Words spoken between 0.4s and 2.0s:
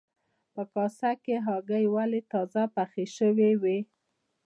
په کاسه کې هګۍ